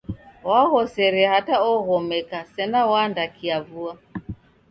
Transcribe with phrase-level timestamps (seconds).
[0.49, 3.93] Waghosere hata oghomeka sena wandakiavua.